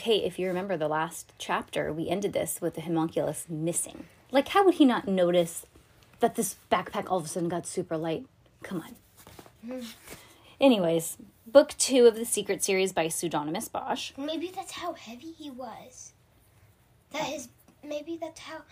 Okay, 0.00 0.24
if 0.24 0.38
you 0.38 0.48
remember 0.48 0.78
the 0.78 0.88
last 0.88 1.34
chapter, 1.36 1.92
we 1.92 2.08
ended 2.08 2.32
this 2.32 2.58
with 2.62 2.72
the 2.74 2.80
homunculus 2.80 3.44
missing. 3.50 4.04
Like, 4.30 4.48
how 4.48 4.64
would 4.64 4.76
he 4.76 4.86
not 4.86 5.06
notice 5.06 5.66
that 6.20 6.36
this 6.36 6.56
backpack 6.72 7.10
all 7.10 7.18
of 7.18 7.26
a 7.26 7.28
sudden 7.28 7.50
got 7.50 7.66
super 7.66 7.98
light? 7.98 8.24
Come 8.62 8.82
on. 9.62 9.82
Anyways, 10.58 11.18
book 11.46 11.74
two 11.76 12.06
of 12.06 12.14
the 12.14 12.24
Secret 12.24 12.64
series 12.64 12.94
by 12.94 13.08
Pseudonymous 13.08 13.68
Bosch. 13.68 14.12
Maybe 14.16 14.50
that's 14.50 14.72
how 14.72 14.94
heavy 14.94 15.32
he 15.32 15.50
was. 15.50 16.12
That 17.12 17.24
his. 17.24 17.50
Maybe 17.86 18.16
that's 18.18 18.40
how. 18.40 18.62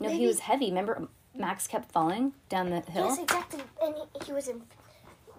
No, 0.00 0.08
he 0.08 0.26
was 0.26 0.40
heavy. 0.40 0.70
Remember, 0.70 1.06
Max 1.36 1.68
kept 1.68 1.92
falling 1.92 2.32
down 2.48 2.70
the 2.70 2.80
hill? 2.80 3.10
Yes, 3.10 3.20
exactly. 3.20 3.60
And 3.80 3.94
he, 3.94 4.26
he 4.26 4.32
was 4.32 4.48
in. 4.48 4.60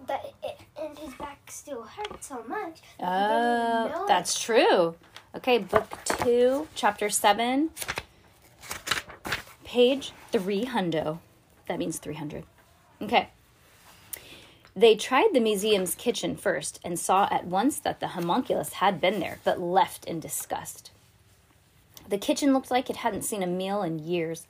But 0.06 0.32
it, 0.42 0.60
and 0.80 0.98
his 0.98 1.12
back 1.16 1.50
still 1.50 1.82
hurt 1.82 2.24
so 2.24 2.42
much. 2.48 2.80
that 3.00 3.06
Oh, 3.06 4.04
it. 4.04 4.08
that's 4.08 4.40
true. 4.42 4.94
Okay, 5.34 5.58
book 5.58 5.98
two, 6.04 6.68
chapter 6.74 7.10
seven, 7.10 7.70
page 9.64 10.12
three 10.32 10.64
hundo. 10.64 11.18
That 11.68 11.78
means 11.78 11.98
300. 11.98 12.44
Okay. 13.02 13.28
They 14.74 14.94
tried 14.94 15.30
the 15.32 15.40
museum's 15.40 15.94
kitchen 15.94 16.36
first 16.36 16.80
and 16.84 16.98
saw 16.98 17.28
at 17.30 17.46
once 17.46 17.78
that 17.80 18.00
the 18.00 18.08
homunculus 18.08 18.74
had 18.74 19.00
been 19.00 19.20
there, 19.20 19.38
but 19.42 19.60
left 19.60 20.04
in 20.04 20.20
disgust. 20.20 20.90
The 22.08 22.18
kitchen 22.18 22.52
looked 22.52 22.70
like 22.70 22.88
it 22.88 22.98
hadn't 22.98 23.22
seen 23.22 23.42
a 23.42 23.46
meal 23.46 23.82
in 23.82 23.98
years. 23.98 24.46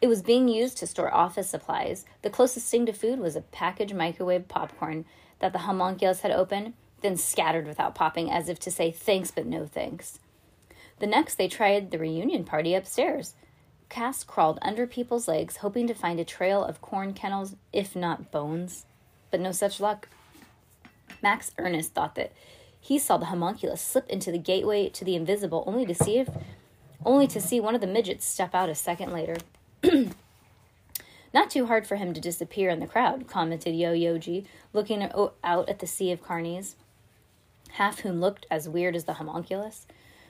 It 0.00 0.06
was 0.06 0.22
being 0.22 0.48
used 0.48 0.78
to 0.78 0.86
store 0.86 1.12
office 1.12 1.50
supplies. 1.50 2.04
The 2.22 2.30
closest 2.30 2.70
thing 2.70 2.86
to 2.86 2.92
food 2.92 3.18
was 3.18 3.36
a 3.36 3.40
packaged 3.40 3.94
microwave 3.94 4.48
popcorn 4.48 5.04
that 5.40 5.52
the 5.52 5.60
homunculus 5.60 6.20
had 6.20 6.32
opened, 6.32 6.74
then 7.02 7.16
scattered 7.16 7.66
without 7.66 7.94
popping, 7.94 8.30
as 8.30 8.48
if 8.48 8.58
to 8.60 8.70
say 8.70 8.90
thanks 8.90 9.30
but 9.30 9.46
no 9.46 9.66
thanks. 9.66 10.18
The 10.98 11.06
next, 11.06 11.34
they 11.34 11.48
tried 11.48 11.90
the 11.90 11.98
reunion 11.98 12.44
party 12.44 12.74
upstairs. 12.74 13.34
Cass 13.88 14.24
crawled 14.24 14.58
under 14.62 14.86
people's 14.86 15.28
legs, 15.28 15.58
hoping 15.58 15.86
to 15.86 15.94
find 15.94 16.18
a 16.18 16.24
trail 16.24 16.64
of 16.64 16.80
corn 16.80 17.12
kennels, 17.12 17.54
if 17.72 17.94
not 17.94 18.30
bones. 18.30 18.86
But 19.30 19.40
no 19.40 19.52
such 19.52 19.78
luck. 19.78 20.08
Max 21.22 21.52
Ernest 21.58 21.92
thought 21.92 22.14
that 22.14 22.32
he 22.80 22.98
saw 22.98 23.16
the 23.16 23.26
homunculus 23.26 23.80
slip 23.80 24.08
into 24.08 24.30
the 24.30 24.38
gateway 24.38 24.88
to 24.90 25.04
the 25.04 25.16
invisible, 25.16 25.64
only 25.66 25.86
to 25.86 25.94
see 25.94 26.18
if 26.18 26.28
only 27.04 27.26
to 27.28 27.40
see 27.40 27.60
one 27.60 27.74
of 27.74 27.80
the 27.80 27.86
midgets 27.86 28.26
step 28.26 28.54
out 28.54 28.68
a 28.68 28.74
second 28.74 29.12
later. 29.12 29.36
Not 31.34 31.50
too 31.50 31.66
hard 31.66 31.86
for 31.86 31.96
him 31.96 32.14
to 32.14 32.20
disappear 32.20 32.70
in 32.70 32.80
the 32.80 32.86
crowd, 32.86 33.28
commented 33.28 33.74
Yo 33.74 33.92
Yoji, 33.92 34.46
looking 34.72 35.02
out 35.02 35.68
at 35.68 35.78
the 35.80 35.86
sea 35.86 36.10
of 36.10 36.22
carnies, 36.22 36.74
half 37.76 38.00
whom 38.00 38.20
looked 38.20 38.46
as 38.50 38.68
weird 38.68 38.96
as 38.96 39.04
the 39.04 39.14
homunculus. 39.14 39.86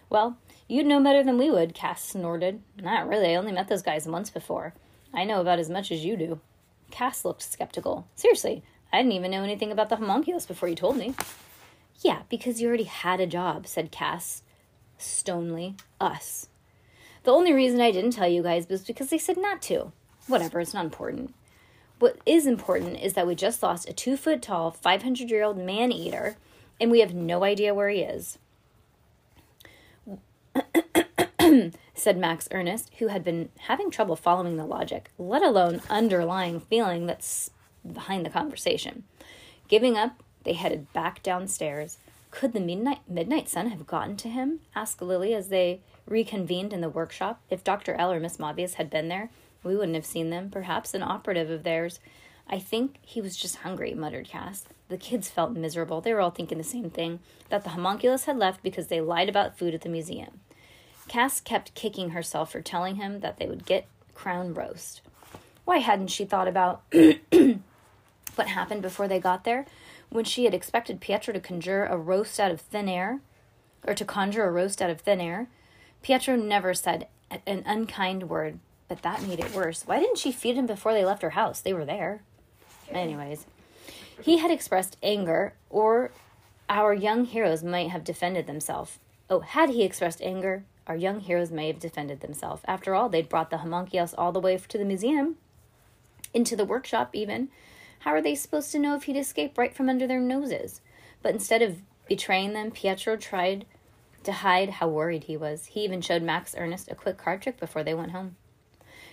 Well, 0.08 0.36
you'd 0.68 0.86
know 0.86 1.02
better 1.02 1.22
than 1.22 1.38
we 1.38 1.50
would, 1.50 1.74
Cass 1.74 2.02
snorted. 2.04 2.60
Not 2.80 3.08
really, 3.08 3.32
I 3.32 3.36
only 3.36 3.52
met 3.52 3.68
those 3.68 3.82
guys 3.82 4.06
once 4.06 4.30
before. 4.30 4.74
I 5.12 5.24
know 5.24 5.40
about 5.40 5.58
as 5.58 5.70
much 5.70 5.90
as 5.90 6.04
you 6.04 6.16
do. 6.16 6.40
Cass 6.90 7.24
looked 7.24 7.42
skeptical. 7.42 8.06
Seriously, 8.14 8.62
I 8.92 8.98
didn't 8.98 9.12
even 9.12 9.30
know 9.30 9.42
anything 9.42 9.72
about 9.72 9.88
the 9.88 9.96
homunculus 9.96 10.46
before 10.46 10.68
you 10.68 10.74
told 10.74 10.96
me. 10.96 11.14
Yeah, 12.00 12.22
because 12.28 12.60
you 12.60 12.68
already 12.68 12.84
had 12.84 13.20
a 13.20 13.26
job, 13.26 13.66
said 13.66 13.90
Cass 13.90 14.42
Stonely, 14.98 15.76
Us. 16.00 16.48
The 17.24 17.32
only 17.32 17.52
reason 17.52 17.80
I 17.80 17.90
didn't 17.90 18.12
tell 18.12 18.28
you 18.28 18.42
guys 18.42 18.68
was 18.68 18.84
because 18.84 19.10
they 19.10 19.18
said 19.18 19.36
not 19.36 19.62
to. 19.62 19.92
Whatever, 20.26 20.60
it's 20.60 20.74
not 20.74 20.84
important. 20.84 21.34
What 21.98 22.18
is 22.26 22.46
important 22.46 23.00
is 23.00 23.14
that 23.14 23.26
we 23.26 23.34
just 23.34 23.62
lost 23.62 23.88
a 23.88 23.92
two 23.92 24.16
foot 24.16 24.42
tall, 24.42 24.70
500 24.70 25.30
year 25.30 25.42
old 25.42 25.56
man 25.56 25.90
eater, 25.90 26.36
and 26.80 26.90
we 26.90 27.00
have 27.00 27.14
no 27.14 27.44
idea 27.44 27.74
where 27.74 27.88
he 27.88 28.00
is. 28.00 28.38
said 31.94 32.18
Max 32.18 32.48
Ernest, 32.52 32.90
who 32.98 33.08
had 33.08 33.24
been 33.24 33.48
having 33.60 33.90
trouble 33.90 34.16
following 34.16 34.56
the 34.56 34.64
logic, 34.64 35.10
let 35.18 35.42
alone 35.42 35.80
underlying 35.88 36.60
feeling 36.60 37.06
that's 37.06 37.50
behind 37.90 38.24
the 38.24 38.30
conversation. 38.30 39.04
Giving 39.68 39.96
up, 39.96 40.22
they 40.44 40.52
headed 40.52 40.92
back 40.92 41.22
downstairs. 41.22 41.98
Could 42.30 42.52
the 42.52 42.60
midnight 42.60 43.00
midnight 43.08 43.48
sun 43.48 43.68
have 43.68 43.86
gotten 43.86 44.16
to 44.18 44.28
him? 44.28 44.60
asked 44.74 45.00
Lily 45.00 45.34
as 45.34 45.48
they 45.48 45.80
reconvened 46.06 46.72
in 46.72 46.80
the 46.80 46.88
workshop. 46.88 47.40
If 47.50 47.64
Dr. 47.64 47.94
L 47.94 48.12
or 48.12 48.20
Miss 48.20 48.38
Mauvais 48.38 48.74
had 48.76 48.90
been 48.90 49.08
there, 49.08 49.30
we 49.64 49.74
wouldn't 49.74 49.96
have 49.96 50.06
seen 50.06 50.30
them. 50.30 50.50
Perhaps 50.50 50.94
an 50.94 51.02
operative 51.02 51.50
of 51.50 51.62
theirs. 51.62 51.98
I 52.48 52.58
think 52.58 52.98
he 53.02 53.20
was 53.20 53.36
just 53.36 53.56
hungry, 53.56 53.94
muttered 53.94 54.28
Cass. 54.28 54.66
The 54.88 54.96
kids 54.96 55.28
felt 55.28 55.52
miserable. 55.52 56.00
They 56.00 56.14
were 56.14 56.20
all 56.20 56.30
thinking 56.30 56.58
the 56.58 56.64
same 56.64 56.90
thing 56.90 57.20
that 57.48 57.64
the 57.64 57.70
homunculus 57.70 58.24
had 58.24 58.38
left 58.38 58.62
because 58.62 58.86
they 58.86 59.00
lied 59.00 59.28
about 59.28 59.58
food 59.58 59.74
at 59.74 59.80
the 59.80 59.88
museum. 59.88 60.40
Cass 61.08 61.40
kept 61.40 61.74
kicking 61.74 62.10
herself 62.10 62.52
for 62.52 62.60
telling 62.60 62.96
him 62.96 63.20
that 63.20 63.38
they 63.38 63.46
would 63.46 63.66
get 63.66 63.86
crown 64.14 64.54
roast. 64.54 65.02
Why 65.64 65.78
hadn't 65.78 66.08
she 66.08 66.24
thought 66.24 66.48
about 66.48 66.82
what 66.92 68.46
happened 68.48 68.82
before 68.82 69.08
they 69.08 69.18
got 69.18 69.44
there? 69.44 69.66
When 70.08 70.24
she 70.24 70.44
had 70.44 70.54
expected 70.54 71.00
Pietro 71.00 71.34
to 71.34 71.40
conjure 71.40 71.84
a 71.84 71.96
roast 71.96 72.38
out 72.38 72.52
of 72.52 72.60
thin 72.60 72.88
air, 72.88 73.20
or 73.84 73.94
to 73.94 74.04
conjure 74.04 74.44
a 74.44 74.52
roast 74.52 74.80
out 74.80 74.90
of 74.90 75.00
thin 75.00 75.20
air, 75.20 75.48
Pietro 76.02 76.36
never 76.36 76.74
said 76.74 77.08
an 77.46 77.64
unkind 77.66 78.28
word, 78.28 78.60
but 78.88 79.02
that 79.02 79.22
made 79.22 79.40
it 79.40 79.54
worse. 79.54 79.82
Why 79.86 79.98
didn't 79.98 80.18
she 80.18 80.30
feed 80.30 80.56
him 80.56 80.66
before 80.66 80.92
they 80.92 81.04
left 81.04 81.22
her 81.22 81.30
house? 81.30 81.60
They 81.60 81.72
were 81.72 81.84
there. 81.84 82.22
Anyways, 82.90 83.46
he 84.22 84.38
had 84.38 84.50
expressed 84.50 84.96
anger, 85.02 85.54
or 85.70 86.10
our 86.68 86.94
young 86.94 87.24
heroes 87.24 87.62
might 87.62 87.90
have 87.90 88.04
defended 88.04 88.46
themselves. 88.46 88.98
Oh, 89.28 89.40
had 89.40 89.70
he 89.70 89.82
expressed 89.82 90.22
anger, 90.22 90.64
our 90.86 90.96
young 90.96 91.20
heroes 91.20 91.50
may 91.50 91.66
have 91.66 91.80
defended 91.80 92.20
themselves. 92.20 92.62
After 92.66 92.94
all, 92.94 93.08
they'd 93.08 93.28
brought 93.28 93.50
the 93.50 93.58
homunculus 93.58 94.14
all 94.14 94.32
the 94.32 94.40
way 94.40 94.56
to 94.56 94.78
the 94.78 94.84
museum, 94.84 95.36
into 96.32 96.56
the 96.56 96.64
workshop 96.64 97.10
even. 97.14 97.48
How 98.00 98.12
are 98.12 98.22
they 98.22 98.34
supposed 98.34 98.70
to 98.72 98.78
know 98.78 98.94
if 98.94 99.04
he'd 99.04 99.16
escape 99.16 99.58
right 99.58 99.74
from 99.74 99.88
under 99.88 100.06
their 100.06 100.20
noses? 100.20 100.80
But 101.22 101.32
instead 101.32 101.62
of 101.62 101.82
betraying 102.08 102.52
them, 102.52 102.70
Pietro 102.70 103.16
tried 103.16 103.66
to 104.22 104.32
hide 104.32 104.70
how 104.70 104.88
worried 104.88 105.24
he 105.24 105.36
was. 105.36 105.66
He 105.66 105.84
even 105.84 106.00
showed 106.00 106.22
Max 106.22 106.54
Ernest 106.56 106.90
a 106.90 106.94
quick 106.94 107.16
card 107.16 107.42
trick 107.42 107.58
before 107.58 107.82
they 107.82 107.94
went 107.94 108.12
home. 108.12 108.36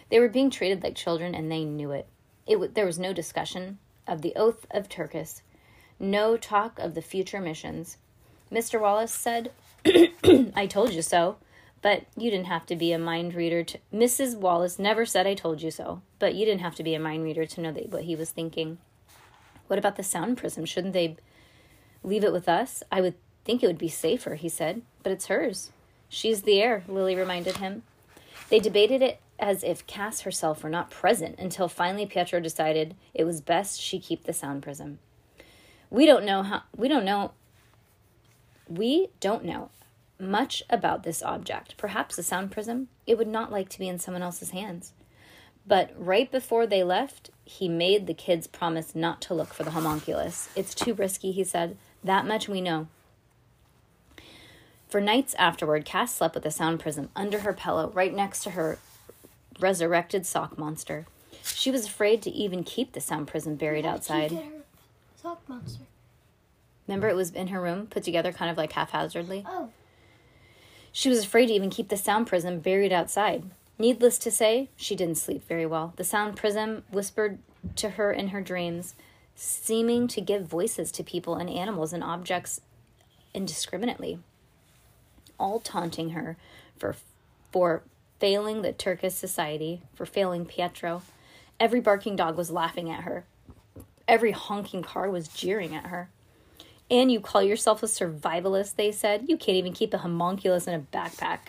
They 0.09 0.19
were 0.19 0.29
being 0.29 0.49
treated 0.49 0.83
like 0.83 0.95
children, 0.95 1.33
and 1.33 1.51
they 1.51 1.63
knew 1.63 1.91
it. 1.91 2.07
It 2.45 2.53
w- 2.53 2.71
there 2.71 2.85
was 2.85 2.99
no 2.99 3.13
discussion 3.13 3.79
of 4.07 4.21
the 4.21 4.33
oath 4.35 4.65
of 4.71 4.89
Terces, 4.89 5.41
no 5.99 6.37
talk 6.37 6.79
of 6.79 6.95
the 6.95 7.01
future 7.01 7.39
missions. 7.39 7.97
Mr. 8.51 8.79
Wallace 8.79 9.13
said, 9.13 9.51
"I 10.55 10.67
told 10.67 10.93
you 10.93 11.01
so." 11.01 11.37
But 11.81 12.05
you 12.15 12.31
didn't 12.31 12.45
have 12.45 12.65
to 12.67 12.77
be 12.77 12.93
a 12.93 12.97
mind 12.97 13.35
reader 13.35 13.61
to. 13.65 13.77
Mrs. 13.93 14.37
Wallace 14.37 14.79
never 14.79 15.05
said 15.05 15.27
I 15.27 15.33
told 15.33 15.61
you 15.61 15.69
so, 15.69 16.01
but 16.17 16.33
you 16.33 16.45
didn't 16.45 16.61
have 16.61 16.75
to 16.75 16.83
be 16.83 16.95
a 16.95 16.99
mind 16.99 17.25
reader 17.25 17.45
to 17.45 17.61
know 17.61 17.73
that 17.73 17.89
what 17.89 18.05
he 18.05 18.15
was 18.15 18.31
thinking. 18.31 18.77
What 19.67 19.79
about 19.79 19.97
the 19.97 20.03
sound 20.03 20.37
prism? 20.37 20.63
Shouldn't 20.63 20.93
they 20.93 21.17
leave 22.01 22.23
it 22.23 22.31
with 22.31 22.47
us? 22.47 22.83
I 22.89 23.01
would 23.01 23.15
think 23.43 23.61
it 23.61 23.67
would 23.67 23.77
be 23.77 23.89
safer, 23.89 24.35
he 24.35 24.47
said, 24.47 24.81
but 25.03 25.11
it's 25.11 25.27
hers. 25.27 25.71
She's 26.07 26.43
the 26.43 26.61
heir, 26.61 26.83
Lily 26.87 27.15
reminded 27.15 27.57
him. 27.57 27.83
They 28.49 28.59
debated 28.59 29.01
it 29.01 29.19
as 29.39 29.63
if 29.63 29.85
Cass 29.87 30.21
herself 30.21 30.63
were 30.63 30.69
not 30.69 30.91
present 30.91 31.35
until 31.39 31.67
finally 31.67 32.05
Pietro 32.05 32.39
decided 32.39 32.95
it 33.13 33.23
was 33.23 33.41
best 33.41 33.79
she 33.79 33.99
keep 33.99 34.23
the 34.23 34.33
sound 34.33 34.63
prism. 34.63 34.99
We 35.89 36.05
don't 36.05 36.25
know 36.25 36.43
how 36.43 36.63
we 36.75 36.87
don't 36.87 37.05
know 37.05 37.31
we 38.67 39.09
don't 39.19 39.45
know 39.45 39.69
much 40.19 40.63
about 40.69 41.03
this 41.03 41.21
object. 41.21 41.75
Perhaps 41.77 42.15
the 42.15 42.23
sound 42.23 42.51
prism, 42.51 42.87
it 43.05 43.17
would 43.17 43.27
not 43.27 43.51
like 43.51 43.69
to 43.69 43.79
be 43.79 43.87
in 43.87 43.99
someone 43.99 44.23
else's 44.23 44.51
hands. 44.51 44.93
But 45.65 45.91
right 45.97 46.29
before 46.31 46.67
they 46.67 46.83
left, 46.83 47.29
he 47.45 47.69
made 47.69 48.05
the 48.05 48.13
kids 48.13 48.47
promise 48.47 48.95
not 48.95 49.21
to 49.23 49.33
look 49.33 49.53
for 49.53 49.63
the 49.63 49.71
homunculus. 49.71 50.49
It's 50.55 50.75
too 50.75 50.93
risky, 50.93 51.31
he 51.31 51.43
said. 51.43 51.77
That 52.03 52.25
much 52.25 52.49
we 52.49 52.61
know. 52.61 52.87
For 54.89 54.99
nights 55.01 55.33
afterward, 55.35 55.85
Cass 55.85 56.13
slept 56.13 56.35
with 56.35 56.43
the 56.43 56.51
sound 56.51 56.79
prism 56.79 57.09
under 57.15 57.39
her 57.39 57.53
pillow, 57.53 57.91
right 57.93 58.13
next 58.13 58.43
to 58.43 58.51
her 58.51 58.77
resurrected 59.59 60.25
sock 60.25 60.57
monster. 60.57 61.05
She 61.43 61.71
was 61.71 61.85
afraid 61.85 62.21
to 62.23 62.29
even 62.29 62.63
keep 62.63 62.93
the 62.93 63.01
sound 63.01 63.27
prism 63.27 63.55
buried 63.55 63.85
outside. 63.85 64.29
She 64.29 64.35
get 64.37 64.45
her 64.45 64.51
sock 65.15 65.47
monster. 65.47 65.83
Remember, 66.87 67.07
it 67.07 67.15
was 67.15 67.31
in 67.31 67.47
her 67.47 67.61
room, 67.61 67.87
put 67.87 68.03
together 68.03 68.31
kind 68.31 68.51
of 68.51 68.57
like 68.57 68.73
haphazardly? 68.73 69.45
Oh, 69.47 69.69
She 70.91 71.09
was 71.09 71.23
afraid 71.23 71.47
to 71.47 71.53
even 71.53 71.69
keep 71.69 71.89
the 71.89 71.97
sound 71.97 72.27
prism 72.27 72.59
buried 72.59 72.91
outside. 72.91 73.43
Needless 73.79 74.17
to 74.19 74.31
say, 74.31 74.69
she 74.75 74.95
didn't 74.95 75.17
sleep 75.17 75.47
very 75.47 75.65
well. 75.65 75.93
The 75.95 76.03
sound 76.03 76.35
prism 76.35 76.83
whispered 76.91 77.39
to 77.77 77.91
her 77.91 78.11
in 78.11 78.29
her 78.29 78.41
dreams, 78.41 78.95
seeming 79.35 80.07
to 80.09 80.21
give 80.21 80.45
voices 80.45 80.91
to 80.93 81.03
people 81.03 81.35
and 81.35 81.49
animals 81.49 81.93
and 81.93 82.03
objects 82.03 82.61
indiscriminately, 83.33 84.19
all 85.39 85.59
taunting 85.59 86.11
her 86.11 86.37
for 86.77 86.95
for 87.51 87.83
failing 88.23 88.61
the 88.61 88.71
Terces 88.71 89.13
society, 89.13 89.81
for 89.95 90.05
failing 90.05 90.45
Pietro. 90.45 91.01
Every 91.59 91.81
barking 91.81 92.15
dog 92.15 92.37
was 92.37 92.49
laughing 92.49 92.89
at 92.89 93.03
her. 93.03 93.25
Every 94.07 94.31
honking 94.31 94.81
car 94.81 95.09
was 95.09 95.27
jeering 95.27 95.75
at 95.75 95.87
her. 95.87 96.09
And 96.89 97.11
you 97.11 97.19
call 97.19 97.43
yourself 97.43 97.83
a 97.83 97.85
survivalist, 97.85 98.77
they 98.77 98.93
said. 98.93 99.25
You 99.27 99.35
can't 99.35 99.57
even 99.57 99.73
keep 99.73 99.93
a 99.93 99.97
homunculus 99.97 100.67
in 100.67 100.73
a 100.73 100.97
backpack. 100.97 101.39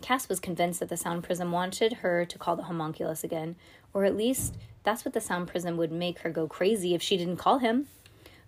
Cass 0.00 0.26
was 0.26 0.40
convinced 0.40 0.80
that 0.80 0.88
the 0.88 0.96
sound 0.96 1.22
prism 1.22 1.52
wanted 1.52 1.92
her 1.92 2.24
to 2.24 2.38
call 2.38 2.56
the 2.56 2.62
homunculus 2.62 3.22
again, 3.22 3.54
or 3.92 4.06
at 4.06 4.16
least 4.16 4.54
that's 4.84 5.04
what 5.04 5.12
the 5.12 5.20
sound 5.20 5.48
prism 5.48 5.76
would 5.76 5.92
make 5.92 6.20
her 6.20 6.30
go 6.30 6.48
crazy 6.48 6.94
if 6.94 7.02
she 7.02 7.18
didn't 7.18 7.36
call 7.36 7.58
him. 7.58 7.88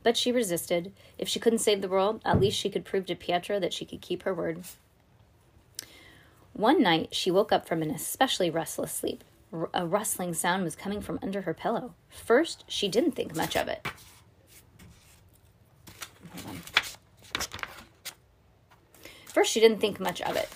But 0.03 0.17
she 0.17 0.33
resisted. 0.33 0.95
If 1.19 1.29
she 1.29 1.39
couldn't 1.39 1.59
save 1.59 1.83
the 1.83 1.89
world, 1.89 2.23
at 2.25 2.41
least 2.41 2.57
she 2.57 2.71
could 2.71 2.87
prove 2.87 3.05
to 3.05 3.15
Pietro 3.15 3.61
that 3.61 3.75
she 3.75 3.85
could 3.85 4.01
keep 4.01 4.23
her 4.23 4.33
word. 4.33 4.65
One 6.59 6.83
night, 6.83 7.15
she 7.15 7.31
woke 7.31 7.53
up 7.53 7.69
from 7.69 7.83
an 7.83 7.91
especially 7.93 8.51
restless 8.51 8.91
sleep. 8.91 9.23
A 9.73 9.87
rustling 9.87 10.35
sound 10.35 10.65
was 10.65 10.75
coming 10.75 11.01
from 11.01 11.21
under 11.23 11.43
her 11.43 11.55
pillow. 11.55 11.95
First, 12.09 12.65
she 12.67 12.89
didn't 12.89 13.13
think 13.13 13.37
much 13.37 13.57
of 13.57 13.69
it. 13.69 13.87
First, 19.27 19.53
she 19.53 19.61
didn't 19.61 19.79
think 19.79 20.01
much 20.01 20.21
of 20.21 20.35
it. 20.35 20.49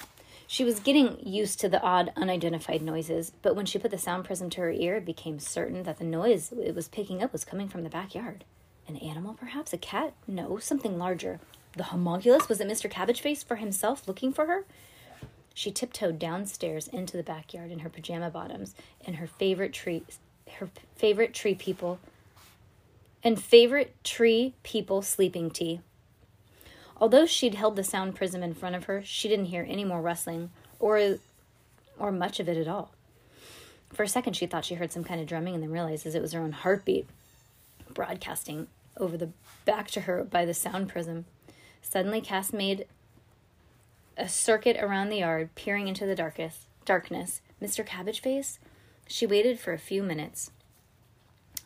She 0.48 0.64
was 0.64 0.80
getting 0.80 1.24
used 1.24 1.60
to 1.60 1.68
the 1.68 1.80
odd, 1.80 2.12
unidentified 2.16 2.82
noises, 2.82 3.30
but 3.40 3.54
when 3.54 3.64
she 3.64 3.78
put 3.78 3.92
the 3.92 3.96
sound 3.96 4.24
prism 4.24 4.50
to 4.50 4.60
her 4.62 4.72
ear, 4.72 4.96
it 4.96 5.04
became 5.04 5.38
certain 5.38 5.84
that 5.84 5.98
the 5.98 6.04
noise 6.04 6.50
it 6.50 6.74
was 6.74 6.88
picking 6.88 7.22
up 7.22 7.32
was 7.32 7.44
coming 7.44 7.68
from 7.68 7.84
the 7.84 7.88
backyard. 7.88 8.44
An 8.88 8.96
animal, 8.96 9.34
perhaps? 9.34 9.72
A 9.72 9.78
cat? 9.78 10.14
No, 10.26 10.58
something 10.58 10.98
larger. 10.98 11.38
The 11.76 11.84
homunculus? 11.84 12.48
Was 12.48 12.60
it 12.60 12.66
Mr. 12.66 12.90
Cabbageface 12.90 13.44
for 13.44 13.54
himself 13.54 14.08
looking 14.08 14.32
for 14.32 14.46
her? 14.46 14.64
She 15.54 15.70
tiptoed 15.70 16.18
downstairs 16.18 16.88
into 16.88 17.16
the 17.16 17.22
backyard 17.22 17.70
in 17.70 17.80
her 17.80 17.88
pajama 17.88 18.30
bottoms 18.30 18.74
and 19.06 19.16
her 19.16 19.26
favorite 19.26 19.72
tree 19.72 20.04
her 20.58 20.70
favorite 20.96 21.32
tree 21.32 21.54
people 21.54 21.98
and 23.22 23.42
favorite 23.42 23.94
tree 24.04 24.54
people 24.62 25.02
sleeping 25.02 25.50
tea. 25.50 25.80
Although 27.00 27.26
she'd 27.26 27.54
held 27.54 27.76
the 27.76 27.84
sound 27.84 28.14
prism 28.14 28.42
in 28.42 28.54
front 28.54 28.76
of 28.76 28.84
her, 28.84 29.02
she 29.04 29.28
didn't 29.28 29.46
hear 29.46 29.66
any 29.68 29.84
more 29.84 30.00
rustling 30.00 30.50
or 30.78 31.18
or 31.98 32.12
much 32.12 32.40
of 32.40 32.48
it 32.48 32.56
at 32.56 32.68
all. 32.68 32.92
For 33.92 34.02
a 34.02 34.08
second 34.08 34.34
she 34.34 34.46
thought 34.46 34.64
she 34.64 34.74
heard 34.74 34.92
some 34.92 35.04
kind 35.04 35.20
of 35.20 35.26
drumming 35.26 35.54
and 35.54 35.62
then 35.62 35.70
realized 35.70 36.06
it 36.06 36.22
was 36.22 36.32
her 36.32 36.40
own 36.40 36.52
heartbeat 36.52 37.06
broadcasting 37.92 38.68
over 38.96 39.16
the 39.16 39.30
back 39.64 39.90
to 39.90 40.02
her 40.02 40.24
by 40.24 40.44
the 40.44 40.54
sound 40.54 40.88
prism. 40.88 41.26
Suddenly 41.82 42.20
Cass 42.20 42.52
made 42.52 42.86
a 44.16 44.28
circuit 44.28 44.76
around 44.78 45.08
the 45.08 45.18
yard, 45.18 45.54
peering 45.54 45.88
into 45.88 46.06
the 46.06 46.14
darkest 46.14 46.66
darkness. 46.84 47.40
Mr. 47.60 47.86
Cabbageface? 47.86 48.58
She 49.06 49.26
waited 49.26 49.58
for 49.58 49.72
a 49.72 49.78
few 49.78 50.02
minutes, 50.02 50.50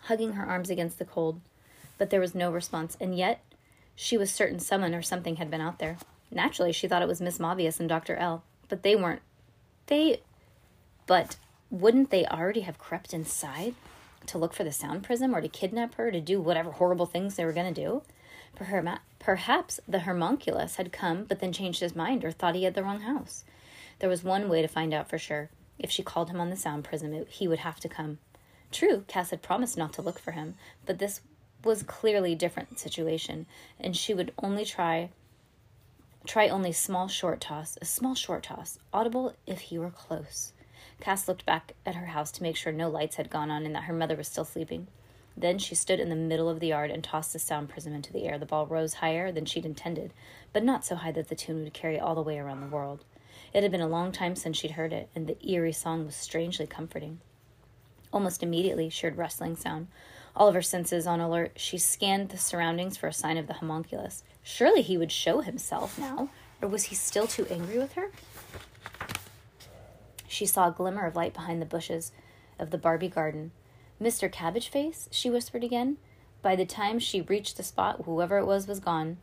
hugging 0.02 0.32
her 0.32 0.46
arms 0.46 0.70
against 0.70 0.98
the 0.98 1.04
cold, 1.04 1.40
but 1.98 2.10
there 2.10 2.20
was 2.20 2.34
no 2.34 2.50
response, 2.50 2.96
and 3.00 3.16
yet 3.16 3.40
she 3.94 4.19
was 4.19 4.31
certain 4.31 4.58
someone 4.58 4.94
or 4.94 5.02
something 5.02 5.37
had 5.37 5.50
been 5.50 5.60
out 5.60 5.78
there. 5.78 5.96
Naturally, 6.31 6.72
she 6.72 6.88
thought 6.88 7.02
it 7.02 7.08
was 7.08 7.20
Miss 7.20 7.40
Mauvais 7.40 7.72
and 7.78 7.88
Dr. 7.88 8.16
L, 8.16 8.43
but 8.69 8.82
they 8.82 8.96
weren't. 8.96 9.22
They. 9.87 10.20
But 11.06 11.37
wouldn't 11.70 12.10
they 12.10 12.26
already 12.26 12.62
have 12.62 12.78
crept 12.78 13.14
inside 13.14 13.75
to 14.26 14.38
look 14.38 14.52
for 14.52 14.64
the 14.64 14.72
sound 14.72 15.04
prism 15.04 15.34
or 15.34 15.40
to 15.40 15.49
kidnap 15.49 15.94
her 15.94 16.10
to 16.10 16.20
do 16.20 16.40
whatever 16.40 16.72
horrible 16.72 17.06
things 17.06 17.37
they 17.37 17.44
were 17.44 17.52
going 17.52 17.72
to 17.72 17.81
do? 17.81 18.02
Perhaps 18.56 19.81
the 19.87 20.00
homunculus 20.00 20.76
had 20.76 20.93
come 20.93 21.25
but 21.25 21.41
then 21.41 21.53
changed 21.53 21.81
his 21.81 21.94
mind 21.94 22.25
or 22.25 22.32
thought 22.32 22.55
he 22.55 22.64
had 22.64 22.75
the 22.75 22.82
wrong 22.82 23.00
house. 23.00 23.44
There 23.99 24.11
was 24.11 24.25
one 24.25 24.49
way 24.49 24.62
to 24.62 24.69
find 24.69 24.93
out 24.93 25.08
for 25.08 25.19
sure. 25.19 25.50
If 25.79 25.91
she 25.91 26.03
called 26.03 26.31
him 26.31 26.41
on 26.41 26.50
the 26.50 26.56
sound 26.56 26.85
prism, 26.85 27.26
he 27.29 27.47
would 27.47 27.61
have 27.61 27.81
to 27.81 27.88
come. 27.88 28.19
True, 28.73 29.05
Cass 29.08 29.31
had 29.31 29.43
promised 29.43 29.76
not 29.76 29.93
to 29.94 30.03
look 30.03 30.19
for 30.19 30.32
him, 30.32 30.55
but 30.85 30.99
this 30.99 31.20
was 31.64 31.82
clearly 31.82 32.32
a 32.32 32.37
different 32.37 32.79
situation, 32.79 33.47
and 33.79 33.97
she 33.97 34.14
would 34.14 34.32
only 34.43 34.64
try 34.64 35.11
try 36.26 36.49
only 36.49 36.73
small 36.73 37.06
short 37.06 37.41
toss, 37.41 37.79
a 37.81 37.85
small 37.85 38.14
short 38.14 38.43
toss, 38.43 38.79
audible 38.93 39.35
if 39.47 39.61
he 39.61 39.79
were 39.79 39.91
close. 39.91 40.52
Cass 41.00 41.29
looked 41.29 41.47
back 41.47 41.75
at 41.85 41.94
her 41.94 42.06
house 42.06 42.32
to 42.32 42.43
make 42.43 42.56
sure 42.56 42.73
no 42.73 42.88
lights 42.88 43.17
had 43.17 43.31
gone 43.31 43.50
on 43.50 43.64
and 43.64 43.75
that 43.75 43.85
her 43.85 43.94
mother 43.94 44.17
was 44.17 44.26
still 44.26 44.44
sleeping. 44.44 44.88
Then 45.37 45.59
she 45.59 45.75
stood 45.75 46.00
in 46.00 46.09
the 46.09 46.17
middle 46.17 46.49
of 46.49 46.61
the 46.61 46.69
yard 46.69 46.91
and 46.91 47.05
tossed 47.05 47.33
the 47.33 47.38
sound 47.38 47.69
prism 47.69 47.93
into 47.93 48.12
the 48.12 48.25
air. 48.25 48.38
The 48.38 48.47
ball 48.47 48.67
rose 48.67 48.94
higher 48.94 49.31
than 49.31 49.44
she'd 49.44 49.67
intended, 49.67 50.12
but 50.53 50.65
not 50.65 50.85
so 50.85 50.97
high 50.97 51.12
that 51.12 51.29
the 51.29 51.35
tune 51.35 51.62
would 51.62 51.75
carry 51.75 52.00
all 52.00 52.15
the 52.15 52.23
way 52.23 52.38
around 52.38 52.61
the 52.61 52.75
world. 52.75 53.05
It 53.53 53.62
had 53.62 53.71
been 53.71 53.81
a 53.81 53.88
long 53.88 54.12
time 54.12 54.35
since 54.35 54.56
she'd 54.56 54.73
heard 54.73 54.93
it, 54.93 55.09
and 55.15 55.27
the 55.27 55.37
eerie 55.47 55.73
song 55.73 56.06
was 56.06 56.15
strangely 56.15 56.67
comforting. 56.67 57.21
Almost 58.12 58.43
immediately, 58.43 58.88
she 58.88 59.06
heard 59.06 59.19
rustling 59.19 59.56
sound. 59.56 59.88
All 60.35 60.49
of 60.49 60.55
her 60.55 60.62
senses 60.62 61.06
on 61.06 61.21
alert, 61.21 61.53
she 61.56 61.77
scanned 61.77 62.31
the 62.31 62.38
surroundings 62.38 62.97
for 62.97 63.06
a 63.06 63.12
sign 63.12 63.37
of 63.37 63.47
the 63.47 63.55
homunculus. 63.55 64.23
Surely 64.43 64.81
he 64.81 64.97
would 64.97 65.12
show 65.12 65.41
himself 65.43 65.99
now, 65.99 66.31
or 66.62 66.69
was 66.69 66.85
he 66.85 66.94
still 66.94 67.27
too 67.27 67.47
angry 67.50 67.79
with 67.79 67.93
her? 67.93 68.11
She 70.27 70.47
saw 70.47 70.69
a 70.69 70.73
glimmer 70.73 71.06
of 71.06 71.17
light 71.17 71.35
behind 71.35 71.61
the 71.61 71.67
bushes 71.67 72.12
of 72.59 72.71
the 72.71 72.79
Barbie 72.79 73.09
garden. 73.09 73.53
Mr. 74.00 74.31
Cabbageface, 74.31 75.08
she 75.10 75.31
whispered 75.31 75.64
again. 75.64 75.96
By 76.43 76.54
the 76.54 76.66
time 76.66 76.98
she 76.98 77.22
reached 77.22 77.56
the 77.56 77.62
spot, 77.62 78.02
whoever 78.04 78.38
it 78.38 78.46
was 78.46 78.69
was 78.69 78.78
gone. 78.78 79.16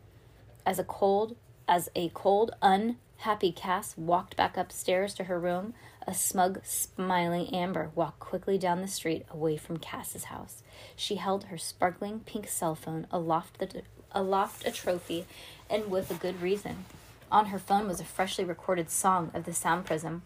As 0.65 0.79
a 0.79 0.83
cold, 0.83 1.35
as 1.67 1.89
a 1.95 2.09
cold, 2.09 2.51
unhappy 2.61 3.51
Cass 3.51 3.95
walked 3.97 4.35
back 4.35 4.57
upstairs 4.57 5.13
to 5.13 5.25
her 5.25 5.39
room, 5.39 5.73
a 6.07 6.13
smug, 6.13 6.59
smiling 6.65 7.53
Amber 7.53 7.91
walked 7.95 8.19
quickly 8.19 8.57
down 8.57 8.81
the 8.81 8.87
street 8.87 9.25
away 9.29 9.57
from 9.57 9.77
Cass's 9.77 10.25
house. 10.25 10.63
She 10.95 11.15
held 11.15 11.45
her 11.45 11.57
sparkling 11.57 12.21
pink 12.21 12.47
cell 12.47 12.75
phone 12.75 13.07
aloft, 13.11 13.59
the, 13.59 13.83
aloft 14.11 14.65
a 14.67 14.71
trophy, 14.71 15.25
and 15.69 15.89
with 15.89 16.11
a 16.11 16.15
good 16.15 16.41
reason. 16.41 16.85
On 17.31 17.47
her 17.47 17.59
phone 17.59 17.87
was 17.87 17.99
a 17.99 18.05
freshly 18.05 18.43
recorded 18.43 18.89
song 18.89 19.31
of 19.33 19.45
the 19.45 19.53
Sound 19.53 19.85
Prism. 19.85 20.23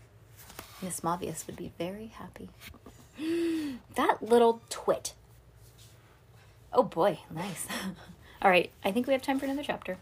Miss 0.82 1.04
Mauvais 1.04 1.36
would 1.46 1.56
be 1.56 1.72
very 1.78 2.08
happy. 2.08 2.50
That 3.96 4.22
little 4.22 4.62
twit. 4.70 5.14
Oh 6.74 6.84
boy, 6.84 7.20
nice. 7.34 7.68
All 8.42 8.52
right, 8.52 8.72
I 8.84 8.92
think 8.92 9.08
we 9.08 9.14
have 9.14 9.22
time 9.22 9.40
for 9.40 9.46
another 9.46 9.64
chapter. 9.64 9.98